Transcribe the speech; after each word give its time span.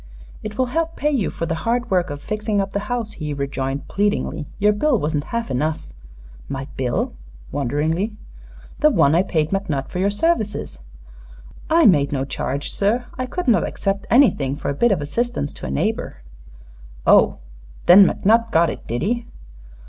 "It 0.41 0.57
will 0.57 0.65
help 0.73 0.95
pay 0.95 1.11
you 1.11 1.29
for 1.29 1.45
the 1.45 1.53
hard 1.61 1.91
work 1.91 2.09
of 2.09 2.19
fixing 2.23 2.59
up 2.59 2.73
the 2.73 2.79
house," 2.89 3.11
he 3.11 3.35
rejoined, 3.35 3.87
pleadingly. 3.87 4.47
"Your 4.57 4.73
bill 4.73 4.97
wasn't 4.97 5.25
half 5.25 5.51
enough." 5.51 5.87
"My 6.49 6.67
bill?" 6.75 7.13
wonderingly. 7.51 8.15
"The 8.79 8.89
one 8.89 9.13
I 9.13 9.21
paid 9.21 9.51
McNutt 9.51 9.89
for 9.89 9.99
your 9.99 10.09
services." 10.09 10.79
"I 11.69 11.85
made 11.85 12.11
no 12.11 12.25
charge, 12.25 12.73
sir. 12.73 13.05
I 13.19 13.27
could 13.27 13.47
not 13.47 13.63
accept 13.63 14.07
anything 14.09 14.55
for 14.55 14.69
a 14.69 14.73
bit 14.73 14.91
of 14.91 15.01
assistance 15.03 15.53
to 15.53 15.67
a 15.67 15.69
neighbor." 15.69 16.23
"Oh! 17.05 17.37
Then 17.85 18.07
McNutt 18.07 18.49
got 18.49 18.71
it, 18.71 18.87
did 18.87 19.03
he?" 19.03 19.27